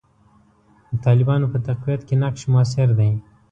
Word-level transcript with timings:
د 0.89 0.93
طالبانو 1.05 1.45
په 1.53 1.57
تقویت 1.67 2.01
کې 2.07 2.15
نقش 2.21 2.41
موثر 2.53 2.87
دی. 2.99 3.11